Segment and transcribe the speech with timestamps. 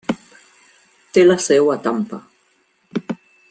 [1.17, 2.23] Té la seu a Tampa.